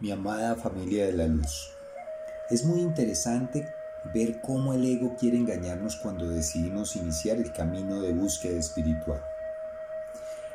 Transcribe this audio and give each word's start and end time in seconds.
mi 0.00 0.10
amada 0.10 0.56
familia 0.56 1.06
de 1.06 1.12
la 1.12 1.26
luz. 1.26 1.72
Es 2.48 2.64
muy 2.64 2.80
interesante 2.80 3.68
ver 4.14 4.40
cómo 4.40 4.72
el 4.72 4.84
ego 4.84 5.14
quiere 5.18 5.36
engañarnos 5.36 5.96
cuando 5.96 6.26
decidimos 6.26 6.96
iniciar 6.96 7.36
el 7.36 7.52
camino 7.52 8.00
de 8.00 8.14
búsqueda 8.14 8.58
espiritual. 8.58 9.22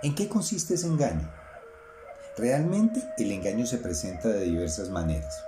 ¿En 0.01 0.15
qué 0.15 0.27
consiste 0.27 0.73
ese 0.73 0.87
engaño? 0.87 1.31
Realmente 2.37 3.03
el 3.19 3.31
engaño 3.31 3.67
se 3.67 3.77
presenta 3.77 4.29
de 4.29 4.45
diversas 4.45 4.89
maneras. 4.89 5.43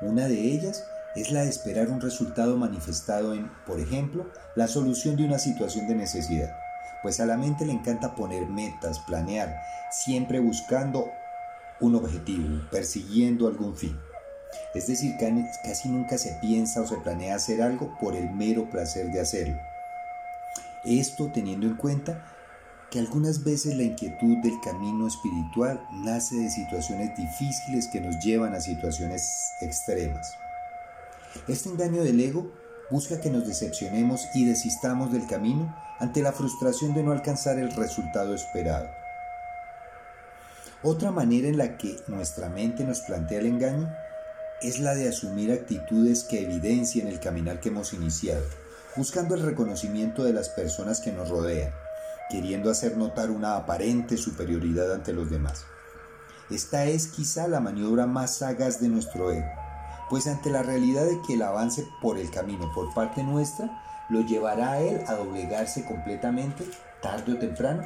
Una 0.00 0.26
de 0.26 0.40
ellas 0.40 0.84
es 1.14 1.30
la 1.30 1.42
de 1.42 1.50
esperar 1.50 1.88
un 1.90 2.00
resultado 2.00 2.56
manifestado 2.56 3.34
en, 3.34 3.50
por 3.66 3.78
ejemplo, 3.78 4.26
la 4.56 4.68
solución 4.68 5.16
de 5.16 5.26
una 5.26 5.38
situación 5.38 5.86
de 5.86 5.94
necesidad, 5.96 6.56
pues 7.02 7.20
a 7.20 7.26
la 7.26 7.36
mente 7.36 7.66
le 7.66 7.72
encanta 7.72 8.14
poner 8.14 8.46
metas, 8.46 9.00
planear, 9.00 9.54
siempre 9.90 10.40
buscando 10.40 11.10
un 11.80 11.94
objetivo, 11.94 12.60
persiguiendo 12.70 13.46
algún 13.46 13.76
fin. 13.76 13.98
Es 14.74 14.86
decir, 14.86 15.14
casi 15.64 15.88
nunca 15.88 16.18
se 16.18 16.38
piensa 16.40 16.80
o 16.82 16.86
se 16.86 16.96
planea 16.96 17.36
hacer 17.36 17.62
algo 17.62 17.96
por 18.00 18.14
el 18.14 18.30
mero 18.30 18.68
placer 18.70 19.10
de 19.12 19.20
hacerlo. 19.20 19.58
Esto 20.84 21.30
teniendo 21.32 21.66
en 21.66 21.76
cuenta 21.76 22.24
que 22.90 22.98
algunas 22.98 23.44
veces 23.44 23.76
la 23.76 23.82
inquietud 23.82 24.38
del 24.38 24.58
camino 24.60 25.06
espiritual 25.06 25.86
nace 25.92 26.36
de 26.36 26.50
situaciones 26.50 27.14
difíciles 27.16 27.88
que 27.88 28.00
nos 28.00 28.18
llevan 28.24 28.54
a 28.54 28.60
situaciones 28.60 29.52
extremas. 29.60 30.34
Este 31.46 31.68
engaño 31.68 32.02
del 32.02 32.20
ego 32.20 32.50
busca 32.90 33.20
que 33.20 33.30
nos 33.30 33.46
decepcionemos 33.46 34.28
y 34.34 34.46
desistamos 34.46 35.12
del 35.12 35.26
camino 35.26 35.74
ante 35.98 36.22
la 36.22 36.32
frustración 36.32 36.94
de 36.94 37.02
no 37.02 37.12
alcanzar 37.12 37.58
el 37.58 37.70
resultado 37.72 38.34
esperado. 38.34 38.88
Otra 40.82 41.10
manera 41.10 41.48
en 41.48 41.58
la 41.58 41.76
que 41.76 41.96
nuestra 42.06 42.48
mente 42.48 42.84
nos 42.84 43.00
plantea 43.00 43.40
el 43.40 43.46
engaño 43.46 43.92
es 44.62 44.78
la 44.78 44.94
de 44.94 45.08
asumir 45.08 45.50
actitudes 45.50 46.22
que 46.22 46.42
evidencien 46.42 47.08
el 47.08 47.18
caminar 47.18 47.58
que 47.58 47.70
hemos 47.70 47.92
iniciado, 47.94 48.44
buscando 48.94 49.34
el 49.34 49.42
reconocimiento 49.42 50.22
de 50.22 50.32
las 50.32 50.48
personas 50.50 51.00
que 51.00 51.10
nos 51.10 51.30
rodean, 51.30 51.72
queriendo 52.30 52.70
hacer 52.70 52.96
notar 52.96 53.32
una 53.32 53.56
aparente 53.56 54.16
superioridad 54.16 54.92
ante 54.92 55.12
los 55.12 55.28
demás. 55.28 55.64
Esta 56.48 56.84
es 56.84 57.08
quizá 57.08 57.48
la 57.48 57.58
maniobra 57.58 58.06
más 58.06 58.36
sagaz 58.36 58.80
de 58.80 58.88
nuestro 58.88 59.32
ego, 59.32 59.50
pues 60.08 60.28
ante 60.28 60.48
la 60.48 60.62
realidad 60.62 61.06
de 61.06 61.20
que 61.26 61.34
el 61.34 61.42
avance 61.42 61.84
por 62.00 62.18
el 62.18 62.30
camino 62.30 62.70
por 62.72 62.94
parte 62.94 63.24
nuestra 63.24 63.68
lo 64.10 64.20
llevará 64.20 64.72
a 64.72 64.80
él 64.80 65.02
a 65.08 65.14
doblegarse 65.14 65.84
completamente, 65.84 66.64
tarde 67.02 67.32
o 67.32 67.38
temprano, 67.38 67.82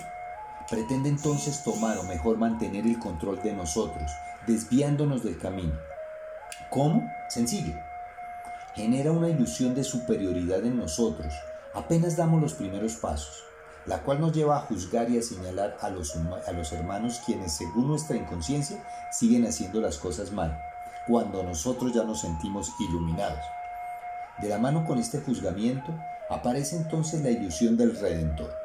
Pretende 0.73 1.11
entonces 1.11 1.63
tomar 1.63 1.99
o 1.99 2.03
mejor 2.03 2.39
mantener 2.39 2.87
el 2.87 2.99
control 2.99 3.43
de 3.43 3.53
nosotros, 3.53 4.11
desviándonos 4.47 5.23
del 5.23 5.37
camino. 5.39 5.75
¿Cómo? 6.71 7.13
Sencillo. 7.29 7.75
Genera 8.75 9.13
una 9.13 9.29
ilusión 9.29 9.75
de 9.75 9.85
superioridad 9.85 10.65
en 10.65 10.79
nosotros. 10.79 11.35
Apenas 11.75 12.17
damos 12.17 12.41
los 12.41 12.55
primeros 12.55 12.95
pasos, 12.95 13.45
la 13.85 14.03
cual 14.03 14.23
nos 14.23 14.33
lleva 14.33 14.57
a 14.57 14.61
juzgar 14.61 15.11
y 15.11 15.19
a 15.19 15.23
señalar 15.23 15.77
a 15.83 15.91
los, 15.91 16.17
a 16.17 16.53
los 16.53 16.73
hermanos 16.73 17.21
quienes, 17.27 17.53
según 17.53 17.89
nuestra 17.89 18.17
inconsciencia, 18.17 18.83
siguen 19.11 19.45
haciendo 19.45 19.79
las 19.79 19.99
cosas 19.99 20.33
mal, 20.33 20.59
cuando 21.07 21.43
nosotros 21.43 21.93
ya 21.93 22.05
nos 22.05 22.23
sentimos 22.23 22.73
iluminados. 22.81 23.45
De 24.41 24.49
la 24.49 24.57
mano 24.57 24.87
con 24.87 24.99
este 24.99 25.21
juzgamiento, 25.21 25.93
aparece 26.31 26.77
entonces 26.77 27.21
la 27.21 27.29
ilusión 27.29 27.77
del 27.77 27.95
Redentor 27.95 28.62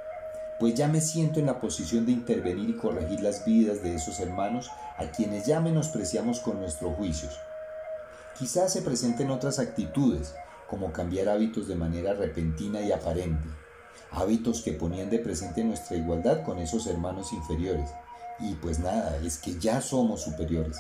pues 0.60 0.74
ya 0.74 0.88
me 0.88 1.02
siento 1.02 1.40
en 1.40 1.46
la 1.46 1.60
posición 1.60 2.06
de 2.06 2.12
intervenir 2.12 2.70
y 2.70 2.78
corregir 2.78 3.22
las 3.22 3.46
vidas 3.46 3.84
de 3.84 3.96
esos 3.96 4.20
hermanos 4.20 4.72
a 4.98 5.06
quienes 5.12 5.46
ya 5.46 5.60
menospreciamos 5.60 6.40
con 6.40 6.60
nuestros 6.60 6.96
juicios. 6.96 7.40
Quizás 8.38 8.74
se 8.74 8.82
presenten 8.82 9.32
otras 9.32 9.60
actitudes, 9.60 10.36
como 10.68 10.92
cambiar 10.92 11.30
hábitos 11.30 11.68
de 11.68 11.76
manera 11.76 12.14
repentina 12.14 12.82
y 12.82 12.92
aparente, 12.92 13.48
hábitos 14.12 14.62
que 14.62 14.74
ponían 14.74 15.10
de 15.10 15.20
presente 15.20 15.64
nuestra 15.64 15.98
igualdad 15.98 16.44
con 16.44 16.60
esos 16.60 16.88
hermanos 16.88 17.34
inferiores. 17.34 17.90
Y 18.40 18.56
pues 18.56 18.80
nada, 18.80 19.18
es 19.24 19.38
que 19.38 19.58
ya 19.60 19.82
somos 19.82 20.22
superiores. 20.22 20.78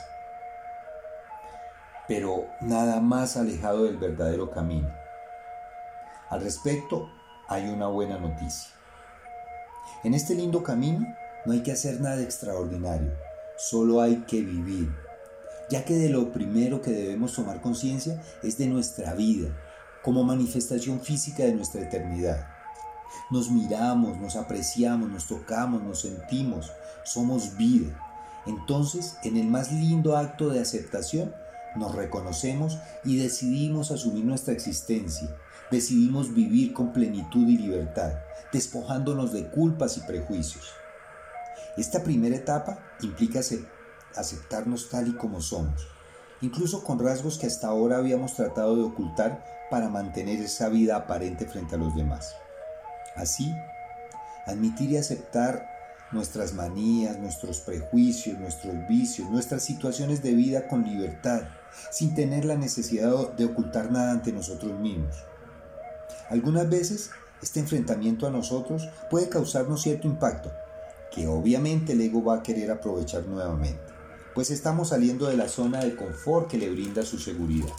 Pero 2.07 2.45
nada 2.61 2.99
más 2.99 3.37
alejado 3.37 3.83
del 3.83 3.97
verdadero 3.97 4.51
camino. 4.51 4.89
Al 6.29 6.41
respecto, 6.41 7.09
hay 7.47 7.67
una 7.69 7.87
buena 7.87 8.17
noticia. 8.17 8.76
En 10.03 10.13
este 10.13 10.35
lindo 10.35 10.63
camino 10.63 11.07
no 11.45 11.53
hay 11.53 11.61
que 11.61 11.71
hacer 11.71 12.01
nada 12.01 12.21
extraordinario, 12.21 13.11
solo 13.57 14.01
hay 14.01 14.17
que 14.27 14.41
vivir, 14.41 14.89
ya 15.69 15.85
que 15.85 15.95
de 15.95 16.09
lo 16.09 16.31
primero 16.31 16.81
que 16.81 16.91
debemos 16.91 17.33
tomar 17.33 17.61
conciencia 17.61 18.21
es 18.43 18.57
de 18.57 18.67
nuestra 18.67 19.13
vida, 19.13 19.49
como 20.03 20.23
manifestación 20.23 21.01
física 21.01 21.43
de 21.43 21.53
nuestra 21.53 21.81
eternidad. 21.81 22.47
Nos 23.29 23.49
miramos, 23.49 24.17
nos 24.17 24.35
apreciamos, 24.35 25.09
nos 25.09 25.27
tocamos, 25.27 25.83
nos 25.83 26.01
sentimos, 26.01 26.71
somos 27.03 27.57
vida. 27.57 27.99
Entonces, 28.45 29.17
en 29.23 29.35
el 29.35 29.47
más 29.47 29.71
lindo 29.71 30.15
acto 30.15 30.49
de 30.49 30.61
aceptación, 30.61 31.33
nos 31.75 31.95
reconocemos 31.95 32.77
y 33.03 33.17
decidimos 33.17 33.91
asumir 33.91 34.25
nuestra 34.25 34.53
existencia, 34.53 35.29
decidimos 35.71 36.33
vivir 36.33 36.73
con 36.73 36.93
plenitud 36.93 37.47
y 37.47 37.57
libertad, 37.57 38.13
despojándonos 38.51 39.33
de 39.33 39.47
culpas 39.49 39.97
y 39.97 40.01
prejuicios. 40.01 40.71
Esta 41.77 42.03
primera 42.03 42.35
etapa 42.35 42.79
implica 43.01 43.41
aceptarnos 44.15 44.89
tal 44.89 45.09
y 45.09 45.15
como 45.15 45.41
somos, 45.41 45.87
incluso 46.41 46.83
con 46.83 46.99
rasgos 46.99 47.37
que 47.37 47.47
hasta 47.47 47.67
ahora 47.67 47.97
habíamos 47.97 48.33
tratado 48.35 48.75
de 48.75 48.83
ocultar 48.83 49.43
para 49.69 49.89
mantener 49.89 50.39
esa 50.41 50.69
vida 50.69 50.95
aparente 50.95 51.45
frente 51.45 51.75
a 51.75 51.77
los 51.77 51.95
demás. 51.95 52.35
Así, 53.15 53.53
admitir 54.45 54.91
y 54.91 54.97
aceptar 54.97 55.67
nuestras 56.11 56.53
manías, 56.53 57.17
nuestros 57.19 57.59
prejuicios, 57.59 58.39
nuestros 58.39 58.87
vicios, 58.87 59.29
nuestras 59.29 59.63
situaciones 59.63 60.23
de 60.23 60.33
vida 60.33 60.67
con 60.67 60.83
libertad, 60.83 61.41
sin 61.91 62.15
tener 62.15 62.45
la 62.45 62.55
necesidad 62.55 63.33
de 63.33 63.45
ocultar 63.45 63.91
nada 63.91 64.11
ante 64.11 64.31
nosotros 64.31 64.79
mismos. 64.79 65.15
Algunas 66.29 66.69
veces 66.69 67.11
este 67.41 67.59
enfrentamiento 67.59 68.27
a 68.27 68.31
nosotros 68.31 68.89
puede 69.09 69.29
causarnos 69.29 69.81
cierto 69.81 70.07
impacto, 70.07 70.51
que 71.11 71.27
obviamente 71.27 71.93
el 71.93 72.01
ego 72.01 72.23
va 72.23 72.35
a 72.35 72.43
querer 72.43 72.69
aprovechar 72.69 73.25
nuevamente, 73.25 73.79
pues 74.35 74.51
estamos 74.51 74.89
saliendo 74.89 75.27
de 75.27 75.37
la 75.37 75.47
zona 75.47 75.79
de 75.79 75.95
confort 75.95 76.49
que 76.49 76.57
le 76.57 76.69
brinda 76.69 77.03
su 77.03 77.17
seguridad. 77.17 77.71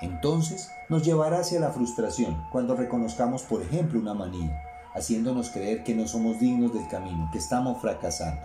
Entonces 0.00 0.70
nos 0.88 1.04
llevará 1.04 1.40
hacia 1.40 1.60
la 1.60 1.70
frustración 1.70 2.44
cuando 2.50 2.74
reconozcamos, 2.74 3.42
por 3.42 3.60
ejemplo, 3.60 4.00
una 4.00 4.14
manía, 4.14 4.62
haciéndonos 4.94 5.50
creer 5.50 5.84
que 5.84 5.94
no 5.94 6.08
somos 6.08 6.40
dignos 6.40 6.72
del 6.72 6.88
camino, 6.88 7.28
que 7.30 7.38
estamos 7.38 7.80
fracasando. 7.82 8.40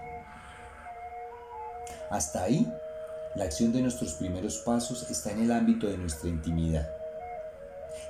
Hasta 2.10 2.44
ahí, 2.44 2.72
la 3.36 3.46
acción 3.46 3.72
de 3.72 3.82
nuestros 3.82 4.14
primeros 4.14 4.58
pasos 4.58 5.10
está 5.10 5.32
en 5.32 5.44
el 5.44 5.52
ámbito 5.52 5.88
de 5.88 5.98
nuestra 5.98 6.30
intimidad 6.30 7.03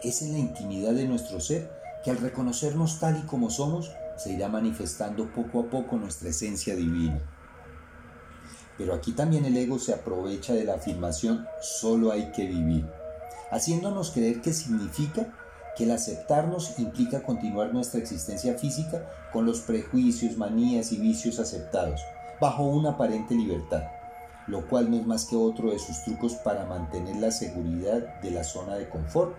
es 0.10 0.22
en 0.22 0.34
la 0.34 0.40
intimidad 0.40 0.94
de 0.94 1.08
nuestro 1.08 1.40
ser 1.40 1.72
que 2.04 2.12
al 2.12 2.18
reconocernos 2.18 3.00
tal 3.00 3.18
y 3.18 3.22
como 3.26 3.50
somos, 3.50 3.92
se 4.18 4.34
irá 4.34 4.50
manifestando 4.50 5.32
poco 5.32 5.62
a 5.62 5.70
poco 5.70 5.98
nuestra 5.98 6.30
esencia 6.30 6.76
divina. 6.76 7.22
Pero 8.78 8.94
aquí 8.94 9.14
también 9.14 9.46
el 9.46 9.56
ego 9.56 9.80
se 9.80 9.94
aprovecha 9.94 10.54
de 10.54 10.66
la 10.66 10.76
afirmación 10.76 11.48
solo 11.62 12.12
hay 12.12 12.32
que 12.32 12.46
vivir, 12.46 12.86
haciéndonos 13.52 14.12
creer 14.12 14.42
que 14.42 14.54
significa 14.54 15.34
que 15.76 15.86
el 15.86 15.92
aceptarnos 15.92 16.78
implica 16.78 17.24
continuar 17.24 17.74
nuestra 17.74 18.00
existencia 18.00 18.58
física 18.58 19.10
con 19.32 19.46
los 19.46 19.62
prejuicios, 19.62 20.38
manías 20.38 20.92
y 20.92 20.98
vicios 20.98 21.40
aceptados, 21.40 22.02
bajo 22.40 22.64
una 22.64 22.92
aparente 22.92 23.34
libertad, 23.34 23.84
lo 24.48 24.68
cual 24.68 24.92
no 24.92 24.98
es 24.98 25.06
más 25.06 25.26
que 25.26 25.36
otro 25.36 25.72
de 25.72 25.80
sus 25.80 26.04
trucos 26.04 26.34
para 26.36 26.66
mantener 26.66 27.16
la 27.16 27.32
seguridad 27.32 28.22
de 28.22 28.32
la 28.32 28.44
zona 28.44 28.76
de 28.76 28.90
confort 28.90 29.36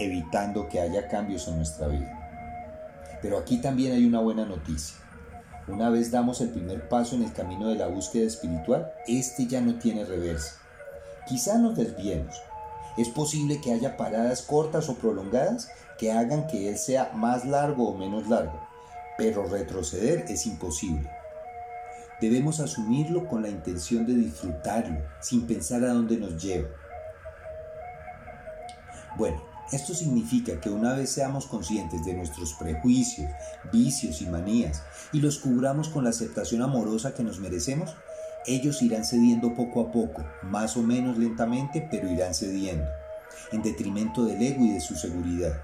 evitando 0.00 0.68
que 0.68 0.80
haya 0.80 1.08
cambios 1.08 1.46
en 1.48 1.56
nuestra 1.56 1.86
vida. 1.86 2.16
Pero 3.22 3.38
aquí 3.38 3.58
también 3.58 3.92
hay 3.92 4.06
una 4.06 4.20
buena 4.20 4.44
noticia. 4.44 4.96
Una 5.68 5.90
vez 5.90 6.10
damos 6.10 6.40
el 6.40 6.48
primer 6.48 6.88
paso 6.88 7.14
en 7.14 7.22
el 7.22 7.32
camino 7.32 7.68
de 7.68 7.76
la 7.76 7.86
búsqueda 7.86 8.26
espiritual, 8.26 8.92
este 9.06 9.46
ya 9.46 9.60
no 9.60 9.78
tiene 9.78 10.04
reversa. 10.04 10.56
Quizá 11.28 11.58
nos 11.58 11.76
desviemos. 11.76 12.34
Es 12.96 13.08
posible 13.08 13.60
que 13.60 13.72
haya 13.72 13.96
paradas 13.96 14.42
cortas 14.42 14.88
o 14.88 14.96
prolongadas 14.96 15.70
que 15.98 16.10
hagan 16.10 16.46
que 16.46 16.70
él 16.70 16.78
sea 16.78 17.12
más 17.14 17.44
largo 17.44 17.90
o 17.90 17.96
menos 17.96 18.28
largo, 18.28 18.58
pero 19.16 19.46
retroceder 19.46 20.24
es 20.28 20.46
imposible. 20.46 21.08
Debemos 22.20 22.58
asumirlo 22.58 23.28
con 23.28 23.42
la 23.42 23.48
intención 23.48 24.06
de 24.06 24.14
disfrutarlo, 24.14 24.98
sin 25.20 25.46
pensar 25.46 25.84
a 25.84 25.92
dónde 25.92 26.16
nos 26.16 26.42
lleva. 26.42 26.68
Bueno, 29.16 29.49
esto 29.72 29.94
significa 29.94 30.60
que 30.60 30.68
una 30.68 30.94
vez 30.94 31.10
seamos 31.10 31.46
conscientes 31.46 32.04
de 32.04 32.14
nuestros 32.14 32.54
prejuicios, 32.54 33.30
vicios 33.72 34.20
y 34.20 34.26
manías 34.26 34.82
y 35.12 35.20
los 35.20 35.38
cubramos 35.38 35.88
con 35.88 36.04
la 36.04 36.10
aceptación 36.10 36.62
amorosa 36.62 37.14
que 37.14 37.22
nos 37.22 37.38
merecemos, 37.38 37.94
Ellos 38.46 38.80
irán 38.80 39.04
cediendo 39.04 39.54
poco 39.54 39.82
a 39.82 39.92
poco, 39.92 40.24
más 40.42 40.74
o 40.78 40.82
menos 40.82 41.18
lentamente, 41.18 41.86
pero 41.90 42.10
irán 42.10 42.34
cediendo, 42.34 42.86
en 43.52 43.62
detrimento 43.62 44.24
del 44.24 44.40
ego 44.40 44.64
y 44.64 44.70
de 44.70 44.80
su 44.80 44.96
seguridad. 44.96 45.60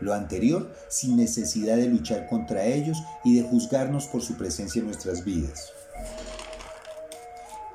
Lo 0.00 0.12
anterior 0.12 0.74
sin 0.88 1.16
necesidad 1.16 1.76
de 1.76 1.86
luchar 1.86 2.26
contra 2.26 2.64
ellos 2.64 3.00
y 3.22 3.36
de 3.36 3.48
juzgarnos 3.48 4.06
por 4.06 4.22
su 4.22 4.36
presencia 4.36 4.80
en 4.80 4.86
nuestras 4.86 5.24
vidas. 5.24 5.72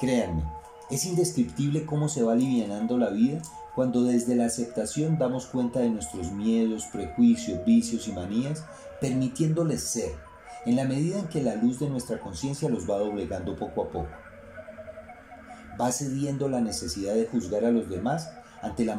Créanme, 0.02 0.44
es 0.92 1.06
indescriptible 1.06 1.86
cómo 1.86 2.10
se 2.10 2.22
va 2.22 2.34
alivianando 2.34 2.98
la 2.98 3.12
vida 3.12 3.42
cuando 3.76 4.04
desde 4.04 4.36
la 4.36 4.46
aceptación 4.46 5.18
damos 5.18 5.48
cuenta 5.48 5.82
de 5.82 5.90
nuestros 5.90 6.32
miedos, 6.32 6.86
prejuicios, 6.86 7.64
vicios 7.66 8.08
y 8.08 8.14
manías, 8.14 8.64
permitiéndoles 9.02 9.82
ser, 9.82 10.14
en 10.66 10.78
la 10.78 10.86
medida 10.86 11.20
en 11.20 11.28
que 11.28 11.44
la 11.44 11.56
luz 11.56 11.80
de 11.80 11.90
nuestra 11.90 12.22
conciencia 12.22 12.70
los 12.70 12.90
va 12.90 12.98
doblegando 12.98 13.58
poco 13.58 13.84
a 13.84 13.90
poco. 13.90 14.08
Va 15.80 15.92
cediendo 15.92 16.48
la 16.48 16.62
necesidad 16.62 17.16
de 17.16 17.28
juzgar 17.28 17.66
a 17.66 17.72
los 17.72 17.90
demás 17.90 18.32
ante 18.62 18.86
la 18.86 18.98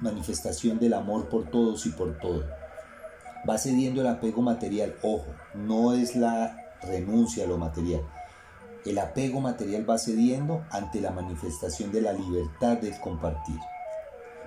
manifestación 0.00 0.78
del 0.78 0.92
amor 0.92 1.30
por 1.30 1.48
todos 1.50 1.86
y 1.86 1.88
por 1.88 2.18
todo. 2.18 2.44
Va 3.48 3.56
cediendo 3.56 4.02
el 4.02 4.06
apego 4.06 4.42
material, 4.42 4.96
ojo, 5.02 5.28
no 5.54 5.94
es 5.94 6.14
la 6.14 6.58
renuncia 6.82 7.44
a 7.44 7.48
lo 7.48 7.56
material. 7.56 8.02
El 8.84 8.98
apego 8.98 9.40
material 9.40 9.88
va 9.88 9.96
cediendo 9.96 10.62
ante 10.70 11.00
la 11.00 11.10
manifestación 11.10 11.90
de 11.90 12.02
la 12.02 12.12
libertad 12.12 12.76
de 12.76 12.98
compartir 13.00 13.58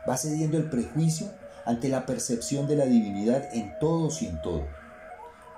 va 0.08 0.18
cediendo 0.18 0.58
el 0.58 0.70
prejuicio 0.70 1.28
ante 1.66 1.90
la 1.90 2.06
percepción 2.06 2.68
de 2.68 2.76
la 2.76 2.86
divinidad 2.86 3.54
en 3.54 3.74
todos 3.80 4.22
y 4.22 4.28
en 4.28 4.42
todo. 4.42 4.66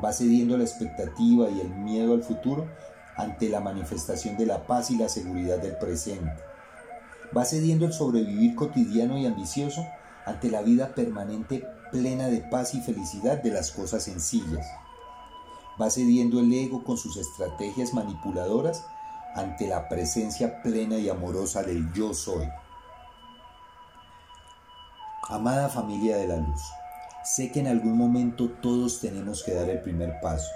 Va 0.04 0.14
cediendo 0.14 0.58
la 0.58 0.64
expectativa 0.64 1.50
y 1.50 1.62
el 1.62 1.70
miedo 1.70 2.14
al 2.14 2.24
futuro 2.24 2.68
ante 3.16 3.50
la 3.50 3.62
manifestación 3.62 4.38
de 4.38 4.46
la 4.46 4.68
paz 4.68 4.92
y 4.92 4.98
la 4.98 5.10
seguridad 5.10 5.58
del 5.58 5.78
presente. 5.78 6.34
Va 7.36 7.46
cediendo 7.46 7.86
el 7.86 7.94
sobrevivir 7.94 8.56
cotidiano 8.56 9.18
y 9.18 9.26
ambicioso 9.26 9.86
ante 10.26 10.50
la 10.50 10.62
vida 10.62 10.94
permanente 10.94 11.66
plena 11.92 12.28
de 12.28 12.42
paz 12.42 12.76
y 12.76 12.82
felicidad 12.82 13.42
de 13.42 13.52
las 13.52 13.72
cosas 13.72 14.04
sencillas. 14.04 14.68
Va 15.82 15.90
cediendo 15.90 16.40
el 16.40 16.54
ego 16.54 16.84
con 16.84 16.98
sus 16.98 17.18
estrategias 17.18 17.94
manipuladoras 17.94 18.86
ante 19.36 19.68
la 19.68 19.90
presencia 19.90 20.62
plena 20.62 20.98
y 20.98 21.10
amorosa 21.10 21.64
del 21.64 21.92
yo 21.94 22.14
soy. 22.14 22.48
Amada 25.28 25.70
familia 25.70 26.18
de 26.18 26.28
la 26.28 26.38
luz, 26.38 26.62
sé 27.24 27.52
que 27.52 27.60
en 27.60 27.66
algún 27.66 27.98
momento 27.98 28.52
todos 28.62 29.00
tenemos 29.00 29.42
que 29.42 29.56
dar 29.56 29.68
el 29.70 29.82
primer 29.82 30.20
paso, 30.22 30.52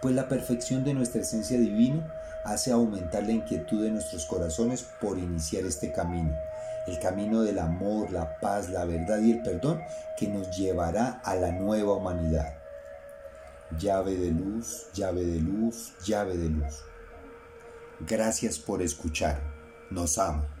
pues 0.00 0.14
la 0.14 0.28
perfección 0.28 0.82
de 0.82 0.94
nuestra 0.94 1.20
esencia 1.20 1.58
divina 1.58 2.10
hace 2.42 2.72
aumentar 2.72 3.24
la 3.24 3.32
inquietud 3.32 3.82
de 3.82 3.90
nuestros 3.90 4.24
corazones 4.24 4.82
por 4.98 5.18
iniciar 5.18 5.64
este 5.64 5.92
camino, 5.92 6.34
el 6.86 6.98
camino 7.00 7.42
del 7.42 7.58
amor, 7.58 8.12
la 8.12 8.40
paz, 8.40 8.70
la 8.70 8.86
verdad 8.86 9.18
y 9.18 9.32
el 9.32 9.42
perdón 9.42 9.82
que 10.16 10.26
nos 10.26 10.56
llevará 10.56 11.20
a 11.22 11.34
la 11.34 11.52
nueva 11.52 11.92
humanidad. 11.92 12.54
Llave 13.78 14.16
de 14.16 14.30
luz, 14.30 14.86
llave 14.94 15.22
de 15.22 15.40
luz, 15.40 15.92
llave 16.02 16.38
de 16.38 16.48
luz. 16.48 16.82
Gracias 18.00 18.58
por 18.58 18.80
escuchar. 18.80 19.42
Nos 19.90 20.16
amo. 20.16 20.53